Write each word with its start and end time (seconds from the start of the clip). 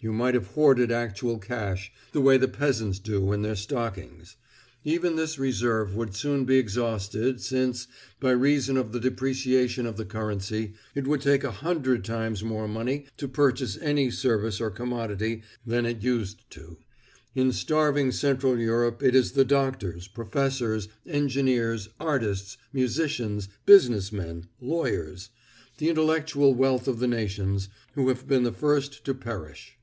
You 0.00 0.12
might 0.12 0.34
have 0.34 0.48
hoarded 0.48 0.92
actual 0.92 1.38
cash, 1.38 1.90
the 2.12 2.20
way 2.20 2.36
the 2.36 2.46
peasants 2.46 2.98
do 2.98 3.32
in 3.32 3.40
their 3.40 3.56
stockings. 3.56 4.36
Even 4.84 5.16
this 5.16 5.38
reserve 5.38 5.96
would 5.96 6.14
soon 6.14 6.44
be 6.44 6.58
exhausted 6.58 7.40
since, 7.40 7.86
by 8.20 8.32
reason 8.32 8.76
of 8.76 8.92
the 8.92 9.00
depreciation 9.00 9.86
in 9.86 9.94
the 9.94 10.04
currency, 10.04 10.74
it 10.94 11.06
would 11.06 11.22
take 11.22 11.42
a 11.42 11.50
hundred 11.50 12.04
times 12.04 12.44
more 12.44 12.68
money 12.68 13.06
to 13.16 13.26
purchase 13.26 13.78
any 13.80 14.10
service 14.10 14.60
or 14.60 14.68
commodity 14.70 15.42
than 15.64 15.86
it 15.86 16.02
used. 16.02 16.38
In 17.34 17.50
starving 17.50 18.12
Central 18.12 18.58
Europe 18.58 19.02
it 19.02 19.14
is 19.14 19.32
the 19.32 19.42
doctors, 19.46 20.06
professors, 20.06 20.86
engineers, 21.06 21.88
artists, 21.98 22.58
musicians, 22.74 23.48
business 23.64 24.12
men, 24.12 24.48
lawyers—the 24.60 25.88
intellectual 25.88 26.52
wealth 26.52 26.86
of 26.88 26.98
the 26.98 27.08
nations, 27.08 27.70
who 27.94 28.08
have 28.10 28.28
been 28.28 28.42
the 28.42 28.52
first 28.52 29.02
to 29.06 29.14
perish. 29.14 29.78